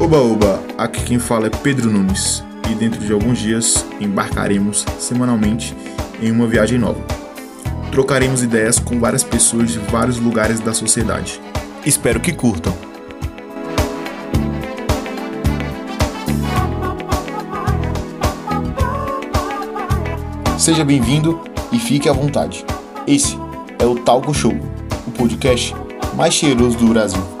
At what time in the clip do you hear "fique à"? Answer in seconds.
21.80-22.12